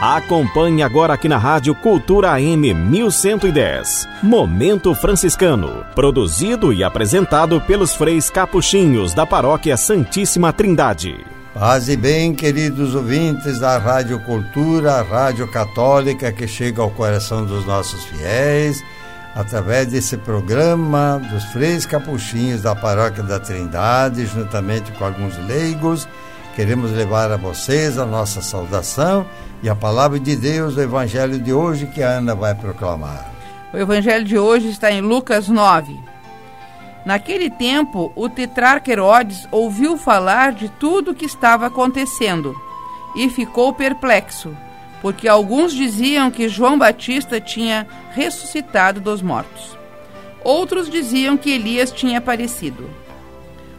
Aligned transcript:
Acompanhe 0.00 0.80
agora 0.80 1.14
aqui 1.14 1.28
na 1.28 1.38
Rádio 1.38 1.74
Cultura 1.74 2.30
AM 2.30 2.72
1110. 2.72 4.08
Momento 4.22 4.94
Franciscano. 4.94 5.84
Produzido 5.92 6.72
e 6.72 6.84
apresentado 6.84 7.60
pelos 7.62 7.96
freis 7.96 8.30
capuchinhos 8.30 9.12
da 9.12 9.26
Paróquia 9.26 9.76
Santíssima 9.76 10.52
Trindade. 10.52 11.26
Paz 11.52 11.88
e 11.88 11.96
bem, 11.96 12.32
queridos 12.32 12.94
ouvintes 12.94 13.58
da 13.58 13.76
Rádio 13.76 14.20
Cultura, 14.20 15.02
Rádio 15.02 15.50
Católica 15.50 16.30
que 16.30 16.46
chega 16.46 16.80
ao 16.80 16.90
coração 16.90 17.44
dos 17.44 17.66
nossos 17.66 18.04
fiéis, 18.04 18.80
através 19.34 19.88
desse 19.88 20.16
programa 20.16 21.20
dos 21.28 21.42
freis 21.46 21.84
capuchinhos 21.84 22.62
da 22.62 22.76
Paróquia 22.76 23.24
da 23.24 23.40
Trindade, 23.40 24.26
juntamente 24.26 24.92
com 24.92 25.04
alguns 25.04 25.36
leigos 25.48 26.06
Queremos 26.58 26.90
levar 26.90 27.30
a 27.30 27.36
vocês 27.36 27.98
a 27.98 28.04
nossa 28.04 28.42
saudação 28.42 29.24
e 29.62 29.68
a 29.68 29.76
palavra 29.76 30.18
de 30.18 30.34
Deus, 30.34 30.76
o 30.76 30.80
evangelho 30.80 31.38
de 31.38 31.52
hoje 31.52 31.86
que 31.86 32.02
a 32.02 32.18
Ana 32.18 32.34
vai 32.34 32.52
proclamar. 32.52 33.32
O 33.72 33.76
evangelho 33.76 34.24
de 34.24 34.36
hoje 34.36 34.68
está 34.68 34.90
em 34.90 35.00
Lucas 35.00 35.48
9. 35.48 35.96
Naquele 37.06 37.48
tempo, 37.48 38.12
o 38.16 38.28
tetrarca 38.28 38.90
Herodes 38.90 39.46
ouviu 39.52 39.96
falar 39.96 40.50
de 40.50 40.68
tudo 40.68 41.12
o 41.12 41.14
que 41.14 41.26
estava 41.26 41.66
acontecendo 41.66 42.56
e 43.14 43.30
ficou 43.30 43.72
perplexo, 43.72 44.52
porque 45.00 45.28
alguns 45.28 45.72
diziam 45.72 46.28
que 46.28 46.48
João 46.48 46.76
Batista 46.76 47.40
tinha 47.40 47.86
ressuscitado 48.10 49.00
dos 49.00 49.22
mortos. 49.22 49.78
Outros 50.42 50.90
diziam 50.90 51.36
que 51.36 51.52
Elias 51.52 51.92
tinha 51.92 52.18
aparecido 52.18 52.90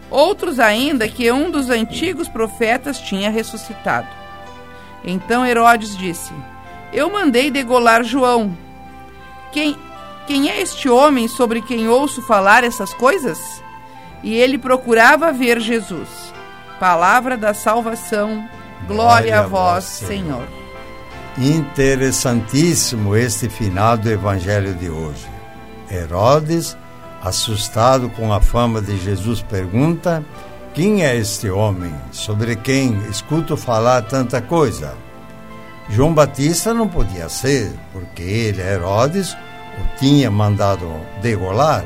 Outros 0.09 0.59
ainda 0.59 1.07
que 1.07 1.31
um 1.31 1.51
dos 1.51 1.69
antigos 1.69 2.27
profetas 2.27 2.99
tinha 2.99 3.29
ressuscitado. 3.29 4.07
Então 5.03 5.45
Herodes 5.45 5.95
disse: 5.95 6.33
Eu 6.91 7.11
mandei 7.11 7.51
degolar 7.51 8.03
João. 8.03 8.57
Quem, 9.51 9.75
quem 10.27 10.49
é 10.49 10.61
este 10.61 10.89
homem 10.89 11.27
sobre 11.27 11.61
quem 11.61 11.87
ouço 11.87 12.21
falar 12.21 12.63
essas 12.63 12.93
coisas? 12.93 13.39
E 14.23 14.35
ele 14.35 14.57
procurava 14.57 15.31
ver 15.31 15.59
Jesus. 15.59 16.09
Palavra 16.79 17.37
da 17.37 17.53
salvação. 17.53 18.47
Glória, 18.87 18.87
Glória 18.87 19.39
a 19.39 19.43
vós, 19.43 19.83
Senhor. 19.83 20.47
Interessantíssimo 21.37 23.15
este 23.15 23.47
final 23.49 23.97
do 23.97 24.09
evangelho 24.09 24.73
de 24.73 24.89
hoje. 24.89 25.27
Herodes 25.91 26.77
Assustado 27.21 28.09
com 28.09 28.31
a 28.31 28.39
fama 28.39 28.81
de 28.81 28.97
Jesus, 28.97 29.41
pergunta: 29.41 30.23
Quem 30.73 31.03
é 31.03 31.17
este 31.17 31.49
homem 31.49 31.93
sobre 32.11 32.55
quem 32.55 32.97
escuto 33.09 33.57
falar 33.57 34.03
tanta 34.03 34.41
coisa? 34.41 34.95
João 35.89 36.13
Batista 36.13 36.73
não 36.73 36.87
podia 36.87 37.27
ser, 37.27 37.73
porque 37.91 38.21
ele, 38.21 38.61
Herodes, 38.61 39.33
o 39.33 39.97
tinha 39.97 40.31
mandado 40.31 40.87
degolar. 41.21 41.83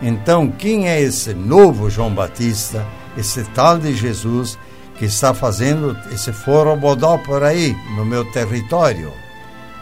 Então, 0.00 0.50
quem 0.50 0.88
é 0.88 1.00
esse 1.00 1.34
novo 1.34 1.90
João 1.90 2.14
Batista, 2.14 2.86
esse 3.16 3.44
tal 3.44 3.78
de 3.78 3.94
Jesus, 3.94 4.58
que 4.96 5.04
está 5.04 5.34
fazendo 5.34 5.96
esse 6.10 6.32
forobodó 6.32 7.18
por 7.18 7.42
aí, 7.42 7.76
no 7.94 8.06
meu 8.06 8.24
território? 8.32 9.12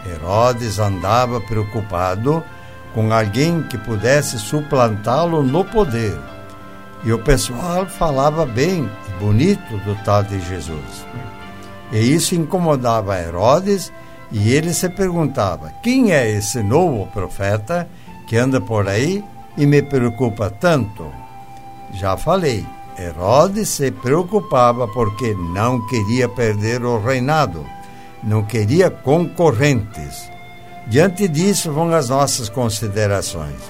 Herodes 0.05 0.79
andava 0.79 1.39
preocupado 1.39 2.43
com 2.93 3.11
alguém 3.13 3.63
que 3.63 3.77
pudesse 3.77 4.37
suplantá-lo 4.39 5.43
no 5.43 5.63
poder. 5.63 6.17
E 7.03 7.11
o 7.11 7.19
pessoal 7.19 7.85
falava 7.85 8.45
bem 8.45 8.89
e 9.09 9.19
bonito 9.19 9.77
do 9.79 9.95
tal 10.03 10.23
de 10.23 10.39
Jesus. 10.39 11.05
E 11.91 11.97
isso 11.97 12.35
incomodava 12.35 13.19
Herodes 13.19 13.91
e 14.31 14.53
ele 14.53 14.73
se 14.73 14.87
perguntava: 14.89 15.73
quem 15.81 16.13
é 16.13 16.29
esse 16.29 16.61
novo 16.61 17.07
profeta 17.07 17.89
que 18.27 18.37
anda 18.37 18.61
por 18.61 18.87
aí 18.87 19.23
e 19.57 19.65
me 19.65 19.81
preocupa 19.81 20.49
tanto? 20.49 21.11
Já 21.93 22.15
falei, 22.15 22.65
Herodes 22.97 23.69
se 23.69 23.91
preocupava 23.91 24.87
porque 24.87 25.33
não 25.33 25.85
queria 25.87 26.29
perder 26.29 26.83
o 26.85 26.99
reinado, 26.99 27.65
não 28.23 28.43
queria 28.43 28.89
concorrentes. 28.89 30.29
Diante 30.87 31.27
disso 31.27 31.71
vão 31.71 31.93
as 31.93 32.09
nossas 32.09 32.49
considerações. 32.49 33.61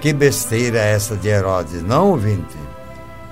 Que 0.00 0.12
besteira 0.12 0.78
essa 0.78 1.16
de 1.16 1.28
Herodes, 1.28 1.82
não, 1.82 2.10
ouvinte? 2.10 2.56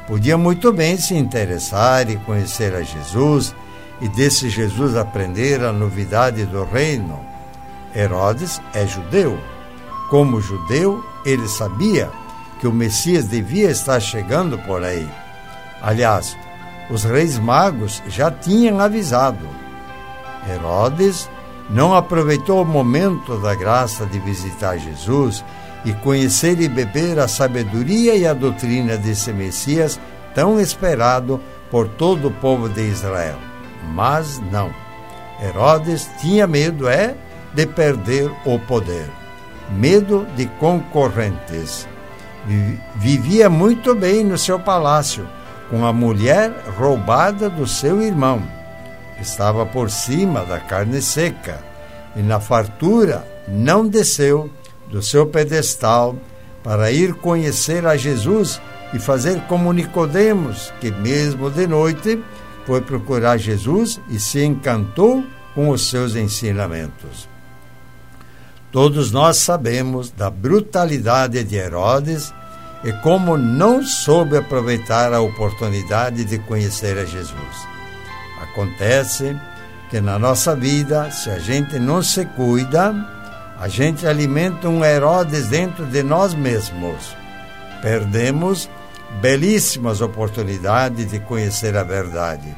Podia 0.06 0.36
muito 0.36 0.72
bem 0.72 0.96
se 0.96 1.14
interessar 1.14 2.10
e 2.10 2.16
conhecer 2.18 2.74
a 2.74 2.82
Jesus 2.82 3.54
e 4.00 4.08
desse 4.08 4.48
Jesus 4.48 4.96
aprender 4.96 5.64
a 5.64 5.72
novidade 5.72 6.44
do 6.44 6.64
reino. 6.64 7.24
Herodes 7.94 8.60
é 8.74 8.86
judeu. 8.86 9.38
Como 10.10 10.40
judeu, 10.40 11.02
ele 11.24 11.48
sabia 11.48 12.10
que 12.60 12.66
o 12.66 12.72
Messias 12.72 13.26
devia 13.26 13.70
estar 13.70 14.00
chegando 14.00 14.58
por 14.58 14.82
aí. 14.84 15.08
Aliás, 15.82 16.36
os 16.90 17.04
reis 17.04 17.38
magos 17.38 18.02
já 18.08 18.30
tinham 18.30 18.80
avisado. 18.80 19.48
Herodes 20.48 21.28
não 21.69 21.94
aproveitou 21.94 22.62
o 22.62 22.66
momento 22.66 23.38
da 23.38 23.54
graça 23.54 24.06
de 24.06 24.19
visitar 24.21 24.77
Jesus 24.78 25.44
e 25.84 25.93
conhecer 25.93 26.60
e 26.60 26.69
beber 26.69 27.19
a 27.19 27.27
sabedoria 27.27 28.15
e 28.15 28.27
a 28.27 28.32
doutrina 28.32 28.97
desse 28.97 29.32
Messias 29.32 29.99
tão 30.34 30.60
esperado 30.60 31.41
por 31.71 31.88
todo 31.88 32.28
o 32.28 32.32
povo 32.32 32.69
de 32.69 32.82
Israel. 32.82 33.38
Mas 33.93 34.41
não. 34.53 34.72
Herodes 35.43 36.09
tinha 36.21 36.47
medo, 36.47 36.88
é, 36.88 37.15
de 37.53 37.66
perder 37.66 38.31
o 38.44 38.59
poder. 38.59 39.10
Medo 39.71 40.27
de 40.37 40.47
concorrentes. 40.47 41.88
Vivia 42.94 43.50
muito 43.50 43.94
bem 43.94 44.22
no 44.22 44.38
seu 44.38 44.59
palácio, 44.59 45.27
com 45.69 45.84
a 45.84 45.93
mulher 45.93 46.53
roubada 46.78 47.50
do 47.50 47.66
seu 47.66 48.00
irmão 48.00 48.56
estava 49.21 49.65
por 49.66 49.91
cima 49.91 50.44
da 50.44 50.60
carne 50.60 51.00
seca, 51.00 51.59
e 52.15 52.22
na 52.22 52.41
fartura 52.41 53.27
não 53.49 53.87
desceu 53.87 54.50
do 54.88 55.03
seu 55.03 55.27
pedestal 55.27 56.16
para 56.62 56.91
ir 56.91 57.15
conhecer 57.15 57.87
a 57.87 57.97
Jesus 57.97 58.60
e 58.93 58.99
fazer 58.99 59.41
como 59.43 59.72
Nicodemos, 59.72 60.72
que 60.81 60.91
mesmo 60.91 61.50
de 61.50 61.66
noite 61.66 62.22
foi 62.65 62.81
procurar 62.81 63.37
Jesus 63.37 64.00
e 64.10 64.19
se 64.19 64.44
encantou 64.44 65.25
com 65.54 65.71
os 65.71 65.88
seus 65.88 66.16
ensinamentos. 66.16 67.28
Todos 68.72 69.12
nós 69.12 69.38
sabemos 69.38 70.10
da 70.10 70.28
brutalidade 70.28 71.43
de 71.44 71.56
Herodes 71.56 72.33
e 72.84 72.93
como 73.03 73.37
não 73.37 73.83
soube 73.83 74.37
aproveitar 74.37 75.12
a 75.12 75.21
oportunidade 75.21 76.25
de 76.25 76.38
conhecer 76.38 76.98
a 76.98 77.04
Jesus. 77.04 77.75
Acontece 78.56 79.36
que 79.90 80.00
na 80.00 80.18
nossa 80.18 80.56
vida, 80.56 81.10
se 81.10 81.28
a 81.28 81.38
gente 81.38 81.78
não 81.78 82.02
se 82.02 82.24
cuida, 82.24 82.94
a 83.60 83.68
gente 83.68 84.06
alimenta 84.06 84.66
um 84.66 84.82
Herodes 84.82 85.48
dentro 85.48 85.84
de 85.84 86.02
nós 86.02 86.32
mesmos. 86.32 87.14
Perdemos 87.82 88.66
belíssimas 89.20 90.00
oportunidades 90.00 91.10
de 91.10 91.20
conhecer 91.20 91.76
a 91.76 91.82
verdade. 91.82 92.48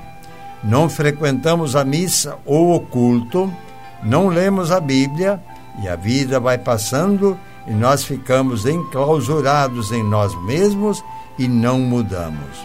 Não 0.63 0.89
frequentamos 0.89 1.75
a 1.75 1.85
missa 1.85 2.39
ou 2.47 2.77
o 2.77 2.81
culto, 2.81 3.53
não 4.01 4.29
lemos 4.29 4.71
a 4.71 4.79
Bíblia 4.79 5.43
e 5.83 5.89
a 5.89 5.97
vida 5.97 6.39
vai 6.39 6.59
passando 6.59 7.37
e 7.67 7.73
nós 7.73 8.05
ficamos 8.05 8.67
enclausurados 8.67 9.91
em 9.91 10.05
nós 10.05 10.33
mesmos 10.45 11.03
e 11.37 11.49
não 11.49 11.81
mudamos. 11.81 12.65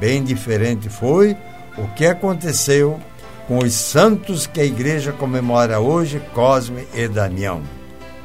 Bem 0.00 0.24
diferente 0.24 0.88
foi 0.88 1.36
o 1.78 1.88
que 1.94 2.06
aconteceu 2.06 2.98
com 3.46 3.58
os 3.58 3.72
santos 3.72 4.46
que 4.46 4.60
a 4.60 4.64
igreja 4.64 5.12
comemora 5.12 5.80
hoje, 5.80 6.20
Cosme 6.34 6.86
e 6.94 7.08
Damião. 7.08 7.62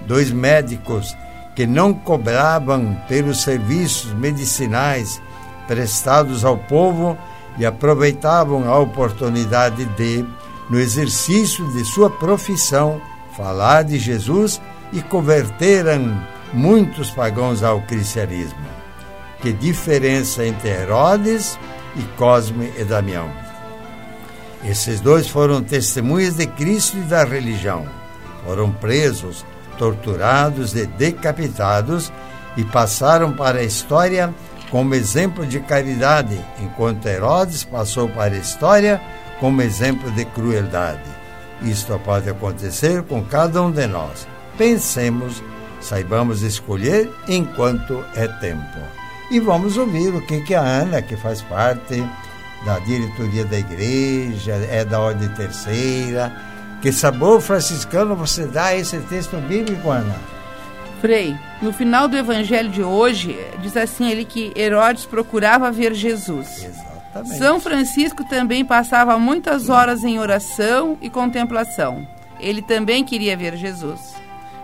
Dois 0.05 0.31
médicos 0.31 1.15
que 1.55 1.65
não 1.65 1.94
cobravam 1.94 2.97
pelos 3.07 3.41
serviços 3.41 4.13
medicinais 4.13 5.21
prestados 5.67 6.44
ao 6.44 6.57
povo 6.57 7.17
e 7.57 7.65
aproveitavam 7.65 8.67
a 8.67 8.77
oportunidade 8.77 9.85
de, 9.85 10.25
no 10.69 10.79
exercício 10.79 11.65
de 11.71 11.85
sua 11.85 12.09
profissão, 12.09 13.01
falar 13.38 13.83
de 13.83 13.97
Jesus 13.97 14.59
e 14.91 15.01
converteram 15.01 16.21
muitos 16.51 17.11
pagãos 17.11 17.63
ao 17.63 17.81
cristianismo. 17.81 18.59
Que 19.41 19.53
diferença 19.53 20.45
entre 20.45 20.69
Herodes 20.69 21.57
e 21.95 22.01
Cosme 22.17 22.71
e 22.77 22.83
Damião. 22.83 23.43
Esses 24.65 25.01
dois 25.01 25.27
foram 25.27 25.62
testemunhas 25.62 26.36
de 26.36 26.48
Cristo 26.48 26.98
e 26.98 27.01
da 27.01 27.24
religião. 27.24 27.86
Foram 28.45 28.71
presos, 28.71 29.45
torturados 29.77 30.75
e 30.75 30.86
decapitados 30.86 32.12
e 32.56 32.63
passaram 32.63 33.33
para 33.33 33.60
a 33.60 33.63
história 33.63 34.33
como 34.69 34.95
exemplo 34.95 35.45
de 35.45 35.60
caridade, 35.60 36.39
enquanto 36.60 37.06
Herodes 37.07 37.63
passou 37.63 38.10
para 38.10 38.33
a 38.33 38.39
história 38.39 39.01
como 39.39 39.62
exemplo 39.62 40.10
de 40.12 40.25
crueldade. 40.25 41.12
Isto 41.62 42.00
pode 42.00 42.30
acontecer 42.30 43.04
com 43.04 43.24
cada 43.24 43.62
um 43.62 43.71
de 43.71 43.86
nós. 43.88 44.27
Pensemos, 44.57 45.44
saibamos 45.80 46.42
escolher 46.42 47.10
enquanto 47.27 48.04
é 48.15 48.27
tempo. 48.27 48.80
E 49.30 49.39
vamos 49.39 49.77
ouvir 49.77 50.13
o 50.13 50.21
que, 50.21 50.42
que 50.42 50.56
a 50.56 50.62
Ana, 50.62 51.01
que 51.01 51.15
faz 51.15 51.42
parte 51.42 52.04
da 52.65 52.80
diretoria 52.80 53.45
da 53.45 53.60
igreja, 53.60 54.54
é 54.69 54.86
da 54.86 55.00
ordem 55.00 55.30
terceira, 55.30 56.33
que 56.81 56.92
sabor 56.92 57.42
franciscano 57.42 58.15
você 58.15 58.45
dá 58.45 58.65
a 58.65 58.75
esse 58.75 58.98
texto 59.01 59.38
bíblico, 59.38 59.89
Ana? 59.89 60.15
Frei, 61.00 61.36
no 61.62 61.74
final 61.74 62.07
do 62.07 62.18
evangelho 62.18 62.69
de 62.69 62.81
hoje, 62.81 63.38
diz 63.62 63.75
assim 63.75 64.10
ele 64.10 64.24
que 64.24 64.54
Herodes 64.56 65.06
procurava 65.06 65.71
ver 65.71 65.94
Jesus. 65.94 66.63
Exatamente. 66.63 67.38
São 67.38 67.60
Francisco 67.60 68.24
também 68.24 68.63
passava 68.63 69.19
muitas 69.19 69.69
horas 69.69 70.04
em 70.04 70.18
oração 70.18 70.98
e 71.01 71.10
contemplação. 71.10 72.07
Ele 72.39 72.62
também 72.62 73.04
queria 73.04 73.36
ver 73.36 73.57
Jesus. 73.57 74.15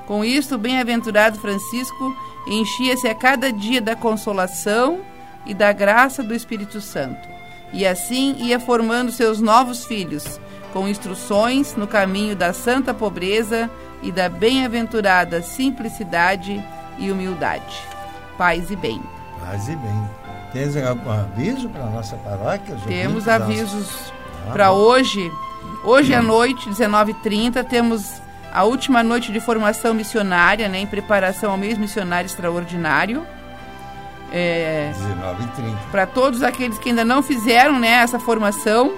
Com 0.06 0.24
isto, 0.24 0.56
o 0.56 0.57
bem-aventurado 0.57 1.40
Francisco 1.40 2.16
enchia-se 2.48 3.07
a 3.07 3.13
cada 3.13 3.51
dia 3.51 3.81
da 3.81 3.96
consolação 3.96 5.01
e 5.46 5.54
da 5.54 5.72
graça 5.72 6.24
do 6.24 6.34
Espírito 6.34 6.81
Santo. 6.81 7.28
E 7.71 7.86
assim 7.86 8.36
ia 8.39 8.60
formando 8.60 9.12
seus 9.12 9.39
novos 9.39 9.86
filhos, 9.86 10.39
com 10.74 10.88
instruções 10.88 11.75
no 11.75 11.88
caminho 11.88 12.36
da 12.36 12.54
santa 12.54 12.94
pobreza 12.94 13.69
e 14.01 14.12
da 14.12 14.30
bem-aventurada 14.30 15.42
simplicidade 15.42 16.63
e 16.98 17.12
humildade. 17.12 17.77
Paz 18.38 18.71
e 18.71 18.75
bem. 18.75 19.01
Paz 19.39 19.68
e 19.68 19.75
bem. 19.75 20.10
Tens 20.51 20.75
algum 20.77 21.12
aviso 21.12 21.69
para 21.69 21.83
a 21.83 21.89
nossa 21.89 22.16
paróquia? 22.18 22.75
Temos 22.88 23.27
avisos 23.27 24.12
ah, 24.48 24.51
para 24.51 24.72
hoje. 24.72 25.31
Hoje 25.83 26.13
à 26.13 26.22
noite, 26.22 26.69
19h30, 26.69 27.63
temos 27.65 28.22
a 28.51 28.63
última 28.63 29.04
noite 29.04 29.31
de 29.31 29.39
formação 29.39 29.94
missionária, 29.94 30.68
né, 30.68 30.80
em 30.80 30.88
preparação 30.88 31.51
ao 31.51 31.57
mês 31.57 31.77
missionário 31.77 32.25
extraordinário. 32.25 33.25
É, 34.31 34.92
19h30. 34.96 35.78
Para 35.92 36.06
todos 36.06 36.44
aqueles 36.44 36.78
que 36.78 36.90
ainda 36.90 37.04
não 37.04 37.24
fizeram 37.24 37.80
né, 37.80 37.90
essa 37.90 38.20
formação, 38.20 38.94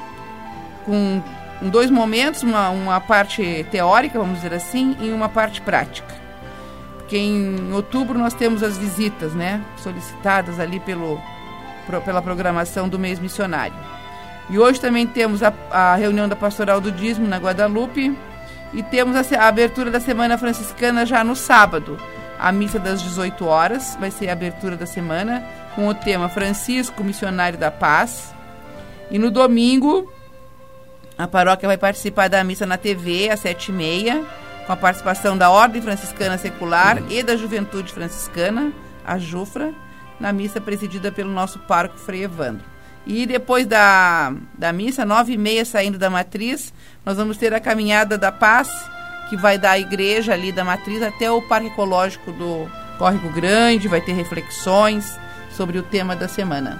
com 0.86 1.22
dois 1.62 1.90
momentos, 1.90 2.44
uma, 2.44 2.70
uma 2.70 3.00
parte 3.00 3.66
teórica, 3.72 4.20
vamos 4.20 4.36
dizer 4.42 4.54
assim, 4.54 4.96
e 5.00 5.12
uma 5.12 5.30
parte 5.30 5.62
prática. 5.62 6.14
Porque 6.98 7.18
em 7.18 7.72
outubro 7.74 8.18
nós 8.18 8.34
temos 8.34 8.64
as 8.64 8.78
visitas, 8.78 9.34
né, 9.34 9.62
solicitadas 9.78 10.60
ali 10.60 10.80
pelo, 10.80 11.20
pela 12.06 12.22
programação 12.22 12.90
do 12.90 12.98
mês 12.98 13.20
missionário. 13.20 13.76
E 14.50 14.58
hoje 14.58 14.82
também 14.82 15.08
temos 15.08 15.42
a, 15.44 15.54
a 15.70 15.96
reunião 15.96 16.28
da 16.28 16.36
Pastoral 16.36 16.82
do 16.82 16.92
Dízimo 16.92 17.28
na 17.28 17.38
Guadalupe 17.38 18.18
e 18.74 18.84
temos 18.84 19.16
a, 19.16 19.44
a, 19.44 19.48
abertura 19.48 19.92
da 19.92 20.00
Semana 20.00 20.38
Franciscana 20.38 21.06
já 21.06 21.24
no 21.24 21.36
sábado. 21.36 21.98
A 22.42 22.52
missa 22.52 22.80
das 22.80 23.04
18 23.04 23.46
horas 23.46 23.96
vai 24.00 24.10
ser 24.10 24.28
a 24.28 24.34
abertura 24.34 24.76
da 24.76 24.88
semana 24.88 25.44
com 25.76 25.88
o 25.88 25.94
tema 25.94 26.28
Francisco, 26.28 27.04
Missionário 27.04 27.56
da 27.56 27.70
Paz. 27.70 28.34
E 29.12 29.20
no 29.20 29.30
domingo 29.30 30.12
a 31.16 31.28
paróquia 31.28 31.68
vai 31.68 31.78
participar 31.78 32.30
da 32.30 32.44
missa 32.44 32.66
na 32.66 32.78
TV 32.78 33.30
às 33.30 33.42
sete 33.42 33.68
e 33.68 33.72
meia, 33.72 34.26
com 34.66 34.74
a 34.74 34.76
participação 34.76 35.38
da 35.38 35.52
Ordem 35.52 35.84
Franciscana 35.84 36.36
Secular 36.36 36.98
e 37.12 37.22
da 37.22 37.36
Juventude 37.36 37.94
Franciscana, 37.94 38.74
a 39.06 39.20
JUFRA, 39.20 39.72
na 40.20 40.34
missa 40.34 40.60
presidida 40.60 41.12
pelo 41.12 41.30
nosso 41.30 41.60
pároco 41.60 42.00
Frei 42.00 42.24
Evandro. 42.24 42.66
E 43.06 43.28
depois 43.28 43.68
da, 43.68 44.34
da 44.58 44.74
missa, 44.74 45.06
nove 45.06 45.34
e 45.34 45.38
meia, 45.38 45.64
saindo 45.64 46.00
da 46.00 46.10
matriz, 46.10 46.74
nós 47.06 47.18
vamos 47.18 47.38
ter 47.38 47.54
a 47.54 47.60
Caminhada 47.60 48.18
da 48.18 48.32
Paz, 48.32 48.72
que 49.32 49.38
vai 49.38 49.58
da 49.58 49.80
igreja 49.80 50.34
ali 50.34 50.52
da 50.52 50.62
matriz 50.62 51.02
até 51.02 51.32
o 51.32 51.42
Parque 51.42 51.68
Ecológico 51.68 52.34
do 52.34 52.70
Córrego 52.98 53.30
Grande, 53.30 53.88
vai 53.88 54.02
ter 54.02 54.12
reflexões 54.12 55.18
sobre 55.56 55.80
o 55.80 55.84
tema 55.84 56.18
da 56.18 56.28
semana. 56.28 56.78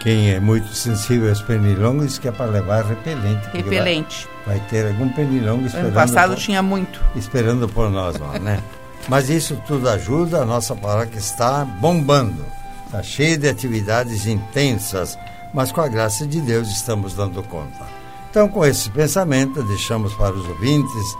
Quem 0.00 0.30
é 0.30 0.40
muito 0.40 0.74
sensível 0.74 1.28
aos 1.28 1.42
pernilongos 1.42 2.18
que 2.18 2.26
é 2.26 2.32
para 2.32 2.46
levar 2.46 2.86
repelente. 2.86 3.46
Repelente. 3.52 4.26
Vai, 4.46 4.56
vai, 4.56 4.68
ter 4.68 4.86
algum 4.86 5.10
pernilongo 5.10 5.66
esperando. 5.66 5.88
Ano 5.88 5.94
passado 5.94 6.30
por, 6.30 6.40
tinha 6.40 6.62
muito. 6.62 6.98
Esperando 7.14 7.68
por 7.68 7.90
nós 7.90 8.18
lá, 8.18 8.38
né? 8.38 8.62
Mas 9.06 9.28
isso 9.28 9.60
tudo 9.66 9.86
ajuda, 9.90 10.40
a 10.40 10.46
nossa 10.46 10.74
paróquia 10.74 11.18
está 11.18 11.66
bombando. 11.66 12.46
Está 12.86 13.02
cheia 13.02 13.36
de 13.36 13.46
atividades 13.46 14.26
intensas, 14.26 15.18
mas 15.52 15.70
com 15.70 15.82
a 15.82 15.88
graça 15.88 16.26
de 16.26 16.40
Deus 16.40 16.68
estamos 16.70 17.12
dando 17.12 17.42
conta. 17.42 17.84
Então, 18.30 18.48
com 18.48 18.64
esse 18.64 18.88
pensamento, 18.88 19.62
deixamos 19.64 20.14
para 20.14 20.32
os 20.32 20.48
ouvintes 20.48 21.14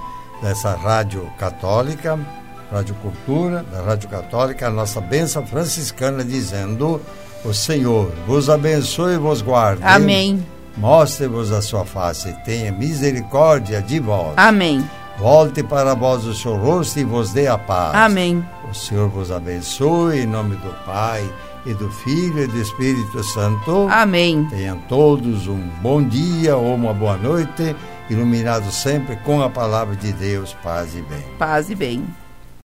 dessa 0.44 0.74
rádio 0.76 1.26
católica, 1.38 2.18
Rádio 2.70 2.94
Cultura, 2.96 3.64
da 3.72 3.80
Rádio 3.80 4.10
Católica, 4.10 4.66
a 4.66 4.70
nossa 4.70 5.00
bênção 5.00 5.46
franciscana, 5.46 6.22
dizendo 6.22 7.00
o 7.42 7.54
Senhor 7.54 8.12
vos 8.26 8.50
abençoe 8.50 9.14
e 9.14 9.18
vos 9.18 9.40
guarde. 9.40 9.82
Amém. 9.82 10.44
Mostre-vos 10.76 11.50
a 11.50 11.62
sua 11.62 11.86
face 11.86 12.28
e 12.28 12.32
tenha 12.44 12.70
misericórdia 12.72 13.80
de 13.80 13.98
vós. 13.98 14.34
Amém. 14.36 14.84
Volte 15.18 15.62
para 15.62 15.94
vós 15.94 16.26
o 16.26 16.34
seu 16.34 16.56
rosto 16.56 16.98
e 16.98 17.04
vos 17.04 17.32
dê 17.32 17.46
a 17.46 17.56
paz. 17.56 17.94
Amém. 17.94 18.44
O 18.70 18.74
Senhor 18.74 19.08
vos 19.08 19.30
abençoe 19.30 20.20
em 20.20 20.26
nome 20.26 20.56
do 20.56 20.74
Pai 20.84 21.26
e 21.64 21.72
do 21.72 21.88
Filho 21.90 22.42
e 22.42 22.46
do 22.46 22.60
Espírito 22.60 23.22
Santo. 23.24 23.86
Amém. 23.90 24.46
Tenham 24.50 24.76
todos 24.88 25.46
um 25.46 25.60
bom 25.80 26.02
dia 26.02 26.56
ou 26.56 26.74
uma 26.74 26.92
boa 26.92 27.16
noite, 27.16 27.74
iluminados 28.10 28.74
sempre 28.74 29.16
com 29.16 29.42
a 29.42 29.50
palavra 29.50 29.96
de 29.96 30.12
Deus, 30.12 30.54
paz 30.62 30.94
e 30.94 31.02
bem. 31.02 31.24
Paz 31.38 31.70
e 31.70 31.74
bem. 31.74 32.06